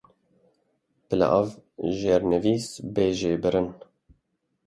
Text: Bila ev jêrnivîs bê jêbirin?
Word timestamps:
Bila 1.07 1.27
ev 1.41 1.47
jêrnivîs 1.99 2.67
bê 2.93 3.07
jêbirin? 3.19 3.67